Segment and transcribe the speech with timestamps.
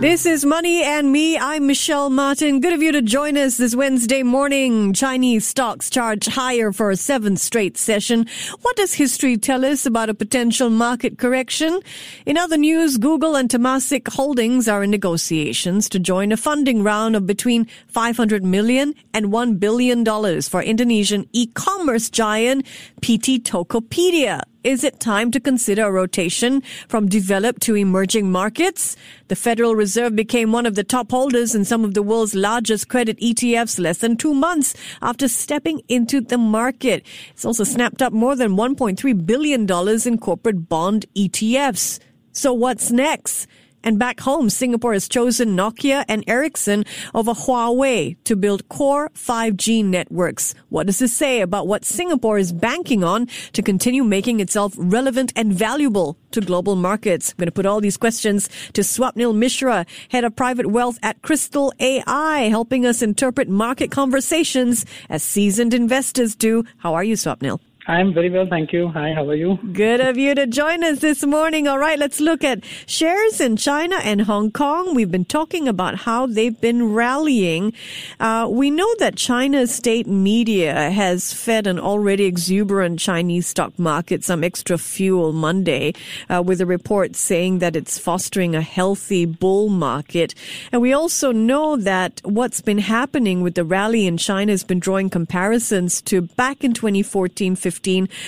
[0.00, 1.38] This is Money and Me.
[1.38, 2.60] I'm Michelle Martin.
[2.60, 4.92] Good of you to join us this Wednesday morning.
[4.92, 8.26] Chinese stocks charge higher for a seventh straight session.
[8.60, 11.80] What does history tell us about a potential market correction?
[12.26, 17.16] In other news, Google and Temasek Holdings are in negotiations to join a funding round
[17.16, 22.66] of between 500 million and 1 billion dollars for Indonesian e-commerce giant
[23.00, 24.42] PT Tokopedia.
[24.66, 28.96] Is it time to consider a rotation from developed to emerging markets?
[29.28, 32.88] The Federal Reserve became one of the top holders in some of the world's largest
[32.88, 37.06] credit ETFs less than two months after stepping into the market.
[37.30, 39.70] It's also snapped up more than $1.3 billion
[40.04, 42.00] in corporate bond ETFs.
[42.32, 43.46] So what's next?
[43.86, 46.84] And back home, Singapore has chosen Nokia and Ericsson
[47.14, 50.54] over Huawei to build core 5G networks.
[50.70, 55.32] What does this say about what Singapore is banking on to continue making itself relevant
[55.36, 57.30] and valuable to global markets?
[57.30, 61.22] I'm going to put all these questions to Swapnil Mishra, head of private wealth at
[61.22, 66.64] Kristal AI, helping us interpret market conversations as seasoned investors do.
[66.78, 67.60] How are you, Swapnil?
[67.88, 68.88] I'm very well, thank you.
[68.88, 69.60] Hi, how are you?
[69.72, 71.68] Good of you to join us this morning.
[71.68, 74.92] All right, let's look at shares in China and Hong Kong.
[74.92, 77.72] We've been talking about how they've been rallying.
[78.18, 84.24] Uh, we know that China's state media has fed an already exuberant Chinese stock market
[84.24, 85.94] some extra fuel Monday,
[86.28, 90.34] uh, with a report saying that it's fostering a healthy bull market.
[90.72, 94.80] And we also know that what's been happening with the rally in China has been
[94.80, 97.75] drawing comparisons to back in 2014 15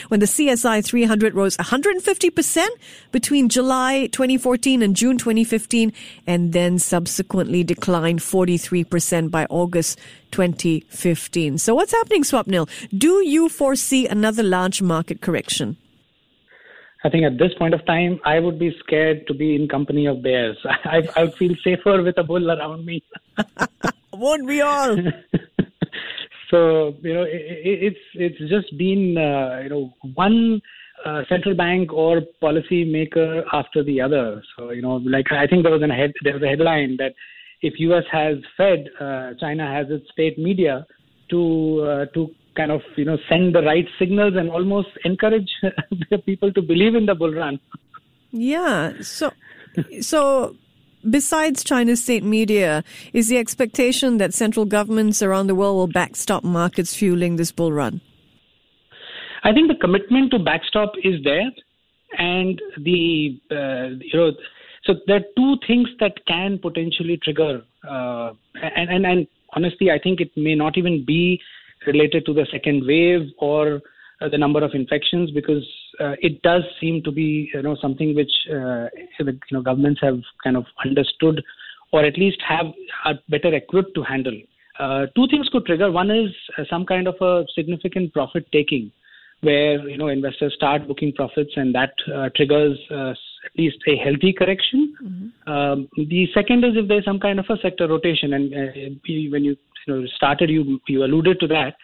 [0.08, 2.66] when the CSI 300 rose 150%
[3.12, 5.92] between July 2014 and June 2015
[6.26, 9.98] and then subsequently declined 43% by August
[10.32, 11.58] 2015.
[11.58, 12.68] So what's happening, Swapnil?
[12.96, 15.76] Do you foresee another large market correction?
[17.04, 20.06] I think at this point of time, I would be scared to be in company
[20.06, 20.58] of bears.
[20.64, 23.02] I, I would feel safer with a bull around me.
[24.12, 24.96] Won't we all?
[26.50, 30.60] so you know, it, it's it's just been uh, you know one
[31.04, 34.42] uh, central bank or policy maker after the other.
[34.56, 37.14] So you know, like I think there was a head there was a headline that
[37.60, 38.04] if U.S.
[38.12, 40.86] has Fed, uh, China has its state media
[41.30, 45.50] to uh, to kind of you know send the right signals and almost encourage
[46.10, 47.60] the people to believe in the bull run.
[48.30, 48.94] Yeah.
[49.02, 49.32] So
[50.00, 50.56] so
[51.08, 56.44] besides China's state media, is the expectation that central governments around the world will backstop
[56.44, 58.00] markets fueling this bull run?
[59.44, 61.50] I think the commitment to backstop is there,
[62.18, 64.32] and the uh, you know,
[64.84, 68.32] so there are two things that can potentially trigger, uh,
[68.62, 71.40] and, and and honestly, I think it may not even be
[71.86, 73.80] related to the second wave or
[74.20, 75.64] uh, the number of infections because
[76.00, 78.86] uh, it does seem to be you know something which uh,
[79.20, 81.42] you know governments have kind of understood
[81.92, 82.66] or at least have
[83.04, 84.36] are better equipped to handle.
[84.78, 85.90] Uh, two things could trigger.
[85.90, 88.92] One is uh, some kind of a significant profit taking,
[89.40, 94.32] where you know investors start booking profits, and that uh, triggers at least a healthy
[94.32, 94.94] correction.
[95.02, 95.50] Mm-hmm.
[95.50, 98.50] Um, the second is if there's some kind of a sector rotation, and
[99.04, 99.56] when you,
[99.86, 101.74] you know started, you you alluded to that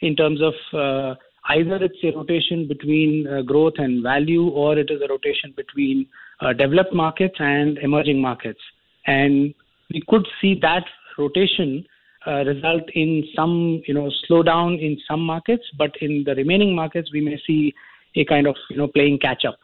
[0.00, 1.16] in terms of
[1.46, 6.06] either it's a rotation between uh, growth and value or it is a rotation between
[6.40, 8.60] uh, developed markets and emerging markets.
[9.06, 9.54] And
[9.92, 10.84] we could see that
[11.18, 11.84] rotation
[12.26, 17.10] uh, result in some, you know, slowdown in some markets, but in the remaining markets,
[17.12, 17.74] we may see
[18.16, 19.58] a kind of, you know, playing catch up.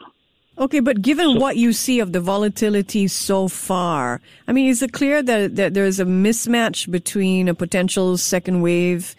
[0.58, 4.92] Okay, but given what you see of the volatility so far, I mean, is it
[4.92, 9.16] clear that, that there's a mismatch between a potential second wave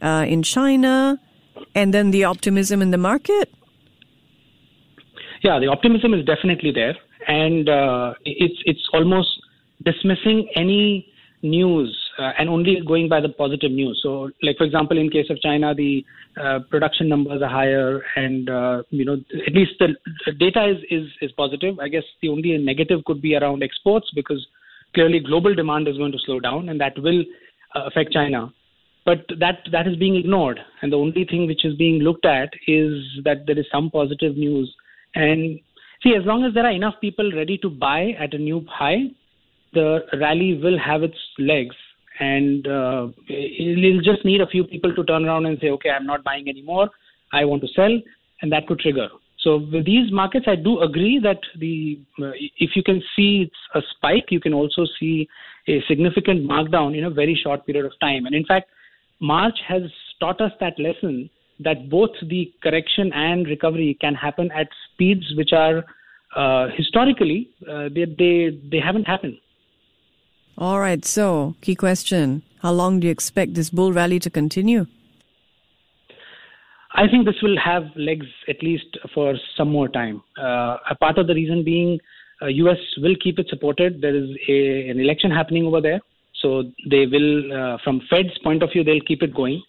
[0.00, 1.20] uh, in China
[1.74, 3.52] and then the optimism in the market?
[5.42, 6.96] Yeah, the optimism is definitely there,
[7.26, 9.28] and uh, it's it's almost
[9.84, 11.12] dismissing any
[11.42, 14.00] news uh, and only going by the positive news.
[14.02, 16.04] So, like for example, in case of China, the
[16.40, 19.16] uh, production numbers are higher, and uh, you know
[19.46, 19.94] at least the,
[20.38, 21.78] data is, is is positive.
[21.78, 24.44] I guess the only negative could be around exports because
[24.94, 27.24] clearly global demand is going to slow down, and that will
[27.74, 28.52] uh, affect China
[29.08, 30.58] but that that is being ignored.
[30.82, 32.92] And the only thing which is being looked at is
[33.24, 34.74] that there is some positive news.
[35.14, 35.60] And
[36.02, 39.00] see as long as there are enough people ready to buy at a new high
[39.74, 41.76] the rally will have its legs.
[42.20, 46.06] And uh, it'll just need a few people to turn around and say okay i'm
[46.06, 46.88] not buying anymore.
[47.32, 47.98] I want to sell.
[48.42, 49.08] And that could trigger.
[49.40, 52.32] So with these markets, I do agree that the uh,
[52.66, 55.28] if you can see a spike, you can also see
[55.68, 58.26] a significant markdown in a very short period of time.
[58.26, 58.68] And in fact,
[59.20, 59.82] March has
[60.20, 61.30] taught us that lesson
[61.60, 65.84] that both the correction and recovery can happen at speeds which are
[66.36, 69.36] uh, historically uh, they, they they haven't happened.
[70.56, 71.04] All right.
[71.04, 74.86] So, key question: How long do you expect this bull rally to continue?
[76.92, 80.22] I think this will have legs at least for some more time.
[80.38, 82.00] Uh, a part of the reason being,
[82.42, 82.78] uh, U.S.
[82.98, 84.00] will keep it supported.
[84.00, 86.00] There is a, an election happening over there,
[86.42, 89.62] so they will, uh, from Fed's point of view, they'll keep it going.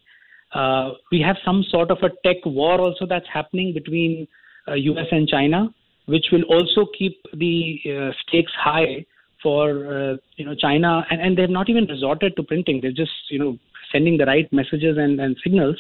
[0.54, 4.28] Uh, we have some sort of a tech war also that's happening between
[4.68, 5.08] U.S.
[5.12, 5.74] Uh, and China,
[6.06, 9.06] which will also keep the stakes high
[9.42, 12.80] for uh, you know China, and, and they've not even resorted to printing.
[12.82, 13.58] They're just you know
[13.92, 15.78] sending the right messages and, and signals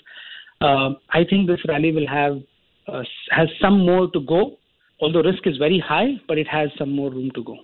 [0.61, 2.41] uh, I think this rally will have
[2.87, 4.57] uh, has some more to go.
[5.01, 7.57] Although risk is very high, but it has some more room to go.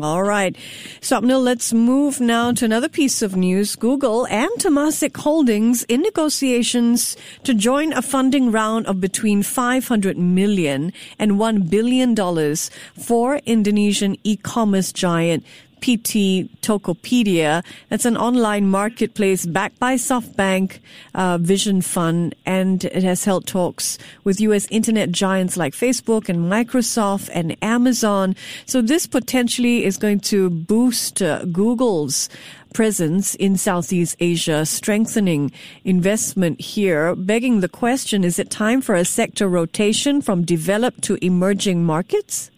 [0.00, 0.56] All right.
[1.00, 3.76] Swapnil, let's move now to another piece of news.
[3.76, 10.92] Google and Temasek Holdings in negotiations to join a funding round of between 500 million
[11.18, 15.44] and 1 billion dollars for Indonesian e-commerce giant
[15.84, 17.62] PT Tokopedia.
[17.90, 20.78] That's an online marketplace backed by SoftBank
[21.14, 24.66] uh, Vision Fund, and it has held talks with U.S.
[24.70, 28.34] internet giants like Facebook and Microsoft and Amazon.
[28.64, 32.30] So this potentially is going to boost uh, Google's
[32.72, 35.52] presence in Southeast Asia, strengthening
[35.84, 41.22] investment here, begging the question, is it time for a sector rotation from developed to
[41.22, 42.50] emerging markets?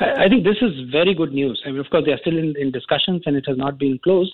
[0.00, 1.62] I think this is very good news.
[1.66, 3.98] I mean, of course, they are still in, in discussions and it has not been
[4.02, 4.32] closed.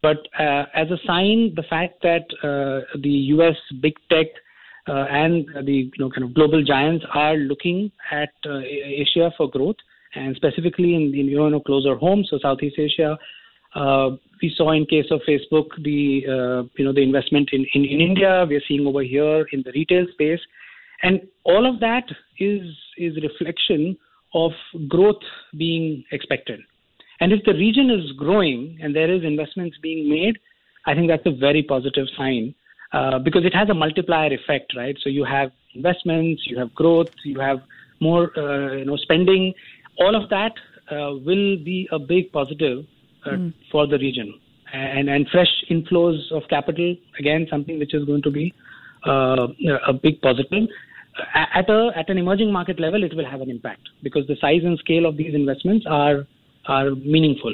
[0.00, 3.56] But uh, as a sign, the fact that uh, the U.S.
[3.80, 4.26] big tech
[4.86, 9.50] uh, and the you know kind of global giants are looking at uh, Asia for
[9.50, 9.76] growth,
[10.14, 13.18] and specifically in, in you know closer home, so Southeast Asia.
[13.74, 14.10] Uh,
[14.40, 18.00] we saw in case of Facebook the uh, you know the investment in, in, in
[18.00, 18.46] India.
[18.48, 20.40] We are seeing over here in the retail space,
[21.02, 22.04] and all of that
[22.38, 22.62] is
[22.96, 23.96] is reflection
[24.34, 24.52] of
[24.88, 25.22] growth
[25.56, 26.60] being expected.
[27.20, 30.38] And if the region is growing and there is investments being made,
[30.86, 32.54] I think that's a very positive sign
[32.92, 34.96] uh, because it has a multiplier effect, right?
[35.02, 37.58] So you have investments, you have growth, you have
[38.00, 39.52] more, uh, you know, spending.
[39.98, 40.52] All of that
[40.90, 42.86] uh, will be a big positive
[43.26, 43.52] mm.
[43.70, 44.32] for the region,
[44.72, 48.54] and and fresh inflows of capital again something which is going to be
[49.06, 49.48] uh,
[49.86, 50.68] a big positive
[51.34, 54.62] at a at an emerging market level, it will have an impact because the size
[54.64, 56.26] and scale of these investments are
[56.66, 57.52] are meaningful.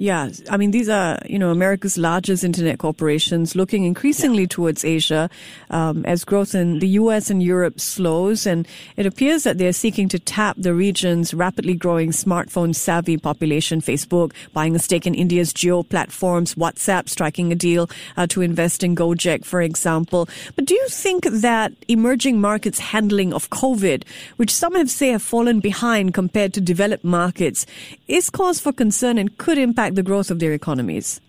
[0.00, 4.48] Yeah, I mean, these are, you know, America's largest internet corporations looking increasingly yeah.
[4.48, 5.28] towards Asia
[5.70, 8.46] um, as growth in the US and Europe slows.
[8.46, 13.80] And it appears that they're seeking to tap the region's rapidly growing smartphone savvy population.
[13.80, 18.84] Facebook buying a stake in India's Jio Platforms, WhatsApp striking a deal uh, to invest
[18.84, 20.28] in Gojek, for example.
[20.54, 24.04] But do you think that emerging markets handling of COVID,
[24.36, 27.66] which some have say have fallen behind compared to developed markets,
[28.08, 31.20] is cause for concern and could impact the growth of their economies?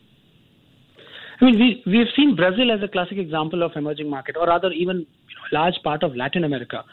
[1.42, 4.48] I mean, we we have seen Brazil as a classic example of emerging market, or
[4.48, 6.84] rather, even you know, a large part of Latin America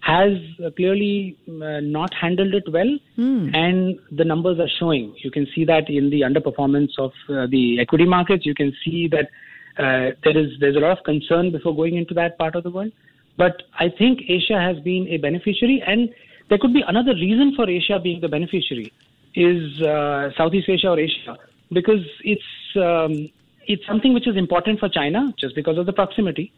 [0.00, 0.32] has
[0.64, 3.54] uh, clearly uh, not handled it well, mm.
[3.54, 5.14] and the numbers are showing.
[5.22, 8.44] You can see that in the underperformance of uh, the equity markets.
[8.44, 9.30] You can see that
[9.78, 12.70] uh, there is there's a lot of concern before going into that part of the
[12.70, 12.92] world.
[13.38, 16.10] But I think Asia has been a beneficiary, and
[16.48, 18.92] there could be another reason for Asia being the beneficiary
[19.34, 21.36] is uh, Southeast Asia or Asia
[21.72, 22.42] because it's
[22.76, 23.30] um,
[23.66, 26.52] it's something which is important for China just because of the proximity,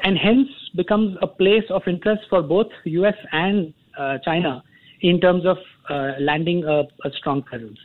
[0.00, 3.16] and hence becomes a place of interest for both U.S.
[3.32, 4.62] and uh, China
[5.02, 5.58] in terms of
[5.90, 7.78] uh, landing a, a strong presence.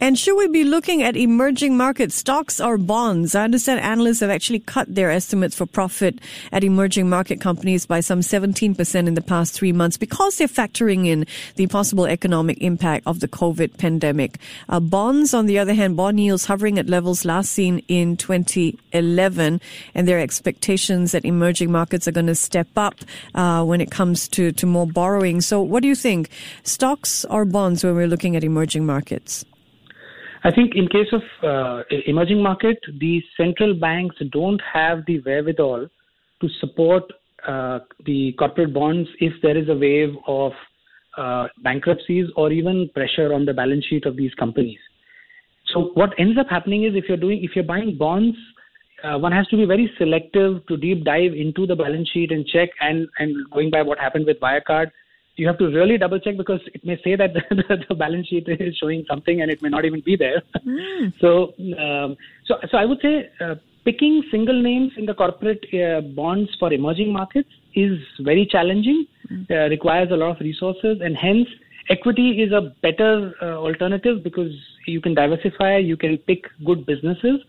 [0.00, 3.34] And should we be looking at emerging market stocks or bonds?
[3.34, 6.18] I understand analysts have actually cut their estimates for profit
[6.50, 11.06] at emerging market companies by some 17% in the past three months because they're factoring
[11.06, 14.38] in the possible economic impact of the COVID pandemic.
[14.68, 19.60] Uh, bonds, on the other hand, bond yields hovering at levels last seen in 2011,
[19.94, 22.96] and there are expectations that emerging markets are going to step up
[23.36, 25.40] uh, when it comes to, to more borrowing.
[25.40, 26.30] So, what do you think?
[26.64, 29.44] Stocks or bonds when we're looking at emerging markets?
[30.44, 35.88] I think in case of uh, emerging market, the central banks don't have the wherewithal
[36.40, 37.04] to support
[37.48, 40.52] uh, the corporate bonds if there is a wave of
[41.16, 44.78] uh, bankruptcies or even pressure on the balance sheet of these companies.
[45.72, 48.36] So what ends up happening is if you're doing if you're buying bonds
[49.04, 52.46] uh, one has to be very selective to deep dive into the balance sheet and
[52.46, 52.70] check.
[52.80, 54.90] And and going by what happened with Wirecard,
[55.36, 58.46] you have to really double check because it may say that the, the, balance sheet
[58.48, 60.42] is showing something and it may not even be there.
[60.66, 61.12] Mm.
[61.20, 66.00] so, um, so, so I would say uh, picking single names in the corporate uh,
[66.00, 69.50] bonds for emerging markets is very challenging, mm.
[69.50, 71.48] uh, requires a lot of resources, and hence
[71.90, 74.52] equity is a better uh, alternative because
[74.86, 77.40] you can diversify, you can pick good businesses,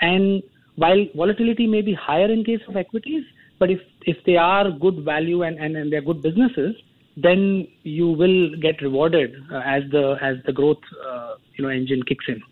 [0.00, 0.42] and
[0.76, 3.24] while volatility may be higher in case of equities,
[3.58, 6.74] but if if they are good value and, and, and they're good businesses,
[7.22, 12.02] then you will get rewarded uh, as the as the growth uh, you know engine
[12.02, 12.42] kicks in.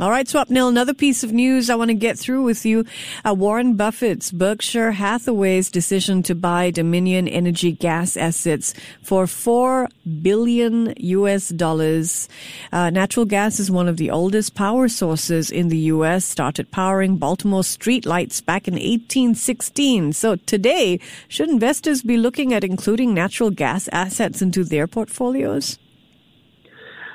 [0.00, 2.84] All right, Swapnil, another piece of news I want to get through with you.
[3.24, 9.88] Uh, Warren Buffett's Berkshire Hathaway's decision to buy Dominion Energy gas assets for 4
[10.22, 12.28] billion US dollars.
[12.70, 17.16] Uh, natural gas is one of the oldest power sources in the US, started powering
[17.16, 20.12] Baltimore streetlights back in 1816.
[20.12, 25.76] So today, should investors be looking at including natural gas assets into their portfolios?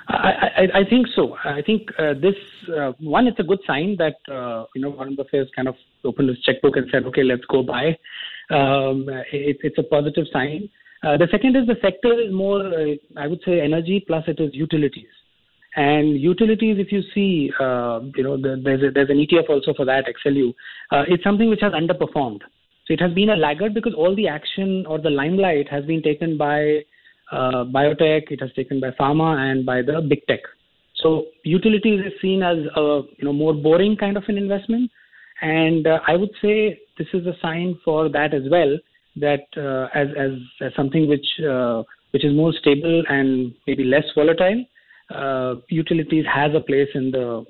[0.08, 0.14] I,
[0.58, 1.38] I, I think so.
[1.44, 2.36] I think uh, this
[2.70, 5.76] uh, one, it's a good sign that uh, you know Warren Buffett has kind of
[6.04, 7.98] opened his checkbook and said, "Okay, let's go buy."
[8.50, 10.70] Um, it, it's a positive sign.
[11.04, 14.40] Uh, the second is the sector is more, uh, I would say, energy plus it
[14.40, 15.08] is utilities.
[15.76, 19.74] And utilities, if you see, uh, you know, the, there's a, there's an ETF also
[19.74, 20.54] for that, XLU.
[21.08, 22.42] it's something which has underperformed.
[22.86, 26.02] So it has been a laggard because all the action or the limelight has been
[26.02, 26.84] taken by
[27.34, 30.42] uh, biotech, it has taken by pharma and by the big tech.
[31.02, 34.90] So utilities is seen as a you know more boring kind of an investment,
[35.42, 38.78] and uh, I would say this is a sign for that as well
[39.16, 44.06] that uh, as, as, as something which uh, which is more stable and maybe less
[44.16, 44.64] volatile,
[45.14, 47.46] uh, utilities has a place in the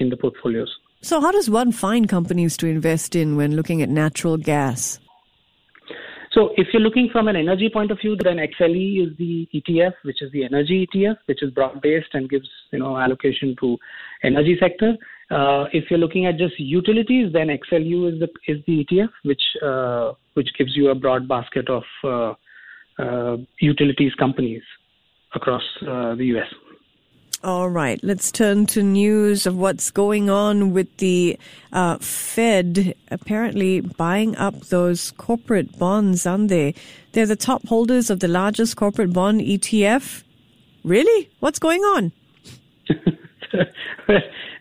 [0.00, 0.72] in the portfolios.
[1.00, 4.98] So how does one find companies to invest in when looking at natural gas?
[6.38, 9.94] So if you're looking from an energy point of view, then XLE is the ETF,
[10.04, 13.76] which is the energy ETF, which is broad-based and gives you know allocation to
[14.22, 14.92] energy sector.
[15.32, 19.42] Uh, if you're looking at just utilities, then XLU is the is the ETF, which
[19.66, 22.34] uh, which gives you a broad basket of uh,
[23.02, 24.62] uh utilities companies
[25.34, 26.46] across uh, the US.
[27.44, 31.38] All right, let's turn to news of what's going on with the
[31.72, 36.74] uh, Fed apparently buying up those corporate bonds, aren't they?
[37.12, 40.24] They're the top holders of the largest corporate bond ETF.
[40.82, 41.30] Really?
[41.38, 42.10] What's going on?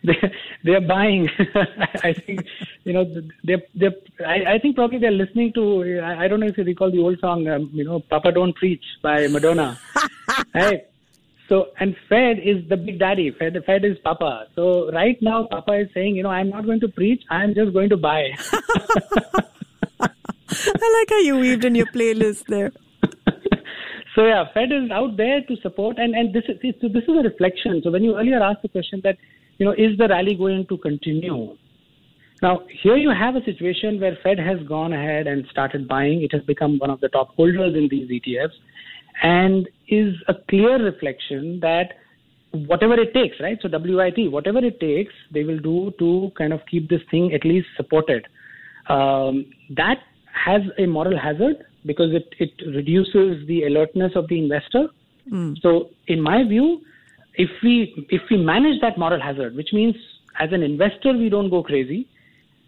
[0.03, 0.31] they're,
[0.63, 1.29] they're buying.
[2.03, 2.45] I think
[2.83, 3.11] you know
[3.43, 5.99] they're, they're I, I, think probably they're listening to.
[5.99, 8.55] I, I, don't know if you recall the old song, um, you know, "Papa Don't
[8.55, 9.79] Preach" by Madonna.
[10.53, 10.85] right?
[11.49, 13.31] So, and Fed is the big daddy.
[13.31, 14.47] Fed, Fed is Papa.
[14.55, 17.23] So right now, Papa is saying, you know, I'm not going to preach.
[17.29, 18.31] I'm just going to buy.
[20.01, 22.71] I like how you weaved in your playlist there.
[24.15, 27.09] so yeah, Fed is out there to support, and and this is so this is
[27.09, 27.81] a reflection.
[27.83, 29.17] So when you earlier asked the question that,
[29.57, 31.55] you know, is the rally going to continue?
[32.41, 36.23] Now here you have a situation where Fed has gone ahead and started buying.
[36.23, 38.53] It has become one of the top holders in these ETFs
[39.23, 41.93] and is a clear reflection that
[42.51, 43.57] whatever it takes, right?
[43.61, 47.45] So WIT, whatever it takes, they will do to kind of keep this thing at
[47.45, 48.27] least supported.
[48.89, 49.99] Um, that
[50.33, 54.87] has a moral hazard because it, it reduces the alertness of the investor.
[55.31, 55.59] Mm.
[55.61, 56.81] So in my view,
[57.35, 59.95] if we if we manage that moral hazard, which means
[60.39, 62.07] as an investor we don't go crazy,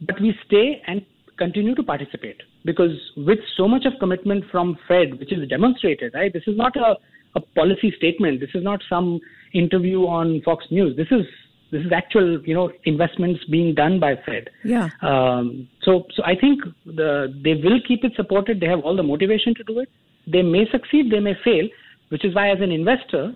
[0.01, 1.06] but we stay and
[1.39, 6.31] continue to participate because with so much of commitment from Fed, which is demonstrated, right?
[6.31, 6.96] This is not a,
[7.36, 8.39] a policy statement.
[8.39, 9.19] This is not some
[9.53, 10.96] interview on Fox News.
[10.96, 11.25] This is
[11.72, 14.50] this is actual, you know, investments being done by Fed.
[14.63, 14.89] Yeah.
[15.01, 17.12] Um, so, so I think the
[17.43, 18.60] they will keep it supported.
[18.60, 19.89] They have all the motivation to do it.
[20.27, 21.12] They may succeed.
[21.12, 21.67] They may fail.
[22.10, 23.36] Which is why, as an investor,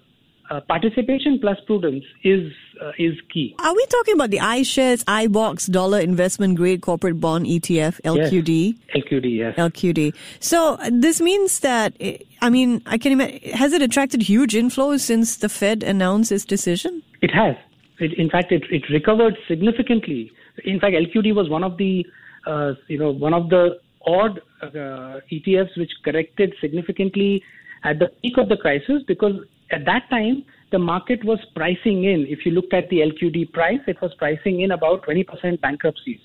[0.50, 3.56] uh, participation plus prudence is uh, is key.
[3.60, 8.76] Are we talking about the iShares iBoxx Dollar Investment Grade Corporate Bond ETF LQD?
[8.94, 9.04] Yes.
[9.04, 9.56] LQD, yes.
[9.56, 10.16] LQD.
[10.40, 11.96] So uh, this means that
[12.42, 16.46] I mean I can imagine has it attracted huge inflows since the Fed announced its
[16.46, 17.02] decision?
[17.22, 17.56] It has.
[18.00, 20.32] It, in fact, it, it recovered significantly.
[20.66, 22.06] In fact, LQD was one of the
[22.46, 27.42] uh, you know one of the odd uh, ETFs which corrected significantly
[27.84, 29.36] at the peak of the crisis because
[29.74, 33.80] at that time, the market was pricing in, if you looked at the LQD price,
[33.88, 36.20] it was pricing in about 20% bankruptcies.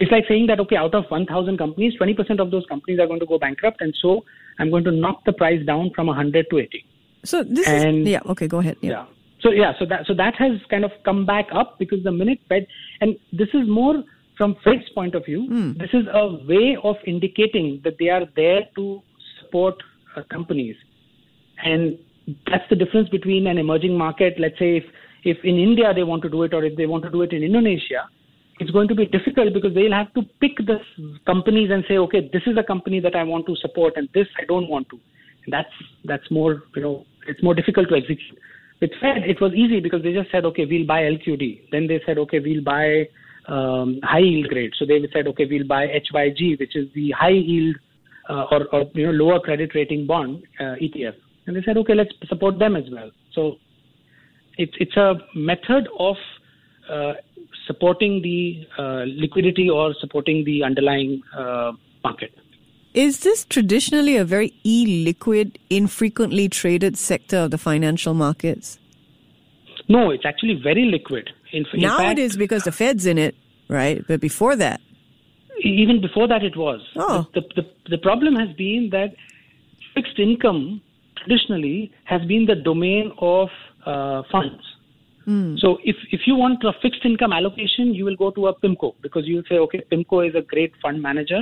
[0.00, 3.20] It's like saying that, okay, out of 1,000 companies, 20% of those companies are going
[3.20, 3.80] to go bankrupt.
[3.80, 4.24] And so
[4.58, 6.84] I'm going to knock the price down from 100 to 80.
[7.24, 8.76] So this and, is, yeah, okay, go ahead.
[8.80, 8.90] Yeah.
[8.90, 9.06] yeah.
[9.40, 12.38] So yeah, so that so that has kind of come back up because the minute
[12.48, 12.66] Fed
[13.02, 14.02] and this is more
[14.38, 15.78] from Fed's point of view, mm.
[15.78, 19.02] this is a way of indicating that they are there to
[19.40, 19.74] support
[20.16, 20.76] uh, companies.
[21.62, 21.98] And
[22.50, 24.34] that's the difference between an emerging market.
[24.38, 24.84] Let's say if,
[25.24, 27.32] if in India they want to do it or if they want to do it
[27.32, 28.08] in Indonesia,
[28.60, 30.78] it's going to be difficult because they'll have to pick the
[31.26, 34.26] companies and say, okay, this is a company that I want to support and this
[34.38, 34.98] I don't want to.
[35.44, 38.38] And that's that's more you know it's more difficult to execute.
[38.80, 41.70] With Fed, it was easy because they just said, okay, we'll buy LQD.
[41.70, 43.08] Then they said, okay, we'll buy
[43.46, 44.72] um, high yield grade.
[44.78, 47.76] So they said, okay, we'll buy HYG, which is the high yield
[48.28, 51.14] uh, or, or you know lower credit rating bond uh, ETF.
[51.46, 53.10] And they said, okay, let's support them as well.
[53.32, 53.56] So
[54.56, 56.16] it's it's a method of
[56.88, 57.14] uh,
[57.66, 61.72] supporting the uh, liquidity or supporting the underlying uh,
[62.02, 62.32] market.
[62.94, 68.78] Is this traditionally a very illiquid, infrequently traded sector of the financial markets?
[69.88, 71.30] No, it's actually very liquid.
[71.52, 73.34] In, in now fact, it is because the Fed's in it,
[73.68, 74.04] right?
[74.06, 74.80] But before that,
[75.62, 76.80] even before that, it was.
[76.96, 77.26] Oh.
[77.34, 79.14] The, the, the problem has been that
[79.94, 80.80] fixed income
[81.24, 83.48] traditionally has been the domain of
[83.86, 84.62] uh, funds.
[85.26, 85.58] Mm.
[85.58, 88.94] So if, if you want a fixed income allocation, you will go to a PIMCO
[89.02, 91.40] because you'll say, okay, PIMCO is a great fund manager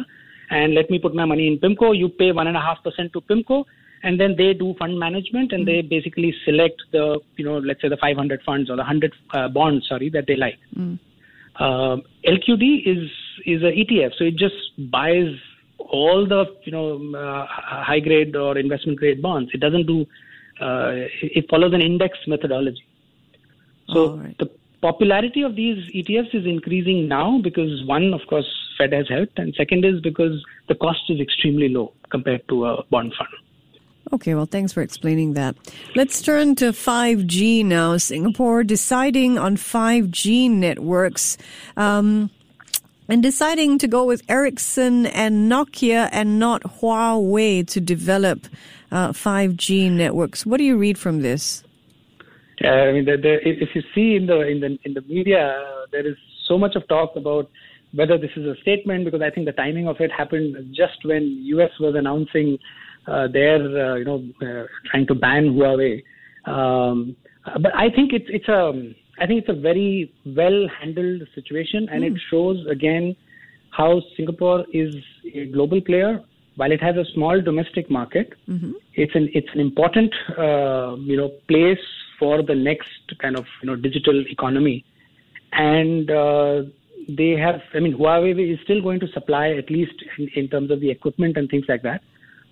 [0.50, 1.96] and let me put my money in PIMCO.
[1.96, 3.64] You pay 1.5% to PIMCO
[4.04, 5.66] and then they do fund management and mm.
[5.66, 9.48] they basically select the, you know, let's say the 500 funds or the 100 uh,
[9.48, 10.58] bonds, sorry, that they like.
[10.76, 10.98] Mm.
[11.56, 11.96] Uh,
[12.26, 13.10] LQD is,
[13.46, 14.12] is a ETF.
[14.16, 14.54] So it just
[14.90, 15.34] buys
[15.90, 19.50] all the, you know, uh, high grade or investment grade bonds.
[19.54, 20.02] It doesn't do,
[20.60, 22.84] uh, it follows an index methodology.
[23.88, 24.36] So right.
[24.38, 28.46] the popularity of these ETFs is increasing now because one, of course,
[28.78, 32.84] Fed has helped, and second is because the cost is extremely low compared to a
[32.84, 33.30] bond fund.
[34.12, 35.56] Okay, well, thanks for explaining that.
[35.94, 37.96] Let's turn to 5G now.
[37.96, 41.38] Singapore deciding on 5G networks.
[41.76, 42.30] Um,
[43.12, 48.46] and deciding to go with Ericsson and Nokia and not Huawei to develop
[48.90, 50.46] uh, 5G networks.
[50.46, 51.62] What do you read from this?
[52.64, 56.06] I mean, the, the, if you see in the in the in the media, there
[56.06, 56.16] is
[56.48, 57.50] so much of talk about
[57.92, 61.22] whether this is a statement because I think the timing of it happened just when
[61.56, 62.56] US was announcing
[63.06, 66.02] uh, their uh, you know uh, trying to ban Huawei.
[66.46, 68.72] Um, but I think it's it's a
[69.18, 72.08] I think it's a very well handled situation, and mm.
[72.08, 72.18] it hmm.
[72.30, 73.14] shows again
[73.70, 74.94] how Singapore is
[75.34, 76.22] a global player.
[76.56, 78.72] While it has a small domestic market, mm-hmm.
[78.94, 81.80] it's an it's an important uh, you know place
[82.18, 84.84] for the next kind of you know digital economy,
[85.52, 86.62] and uh,
[87.08, 87.60] they have.
[87.74, 90.90] I mean, Huawei is still going to supply at least in, in terms of the
[90.90, 92.02] equipment and things like that.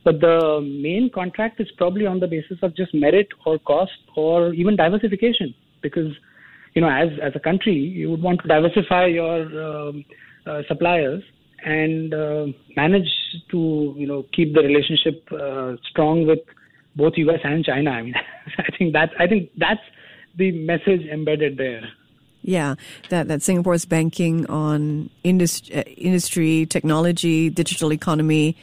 [0.02, 4.54] But the main contract is probably on the basis of just merit or cost or
[4.54, 6.12] even diversification, because
[6.74, 10.04] you know, as as a country, you would want to diversify your um,
[10.46, 11.22] uh, suppliers
[11.64, 13.08] and uh, manage
[13.50, 16.40] to you know keep the relationship uh, strong with
[16.96, 17.90] both US and China.
[17.90, 18.14] I mean,
[18.58, 19.80] I think that I think that's
[20.36, 21.82] the message embedded there.
[22.42, 22.76] Yeah,
[23.10, 28.56] that that Singapore's banking on uh, industry, technology, digital economy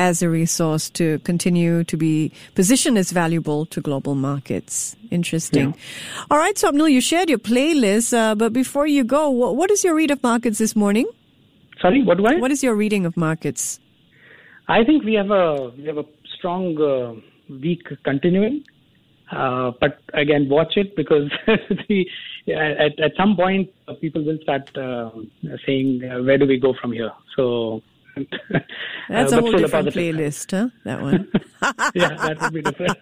[0.00, 4.96] as a resource to continue to be positioned as valuable to global markets.
[5.10, 5.74] Interesting.
[5.74, 6.24] Yeah.
[6.30, 9.70] All right, so Swapnil, you shared your playlist, uh, but before you go, what, what
[9.70, 11.06] is your read of markets this morning?
[11.82, 12.36] Sorry, what do I?
[12.36, 13.78] What is your reading of markets?
[14.68, 16.04] I think we have a we have a
[16.36, 17.20] strong uh,
[17.52, 18.64] week continuing.
[19.30, 21.30] Uh, but again, watch it because
[21.88, 22.06] the,
[22.48, 25.10] at, at some point uh, people will start uh,
[25.66, 27.82] saying, uh, "Where do we go from here?" So
[29.08, 30.68] that's uh, a whole different playlist, huh?
[30.84, 31.30] That one.
[31.94, 32.98] yeah, that would be different.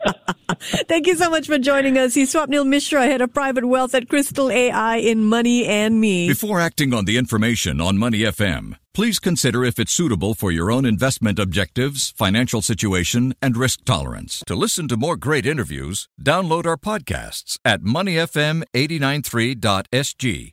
[0.89, 2.15] Thank you so much for joining us.
[2.15, 6.29] He's Swapnil Mishra, head of private wealth at Kristal AI in Money and Me.
[6.29, 10.73] Before acting on the information on Money FM Please consider if it's suitable for your
[10.73, 14.43] own investment objectives, financial situation, and risk tolerance.
[14.49, 20.53] To listen to more great interviews, download our podcasts at moneyfm893.sg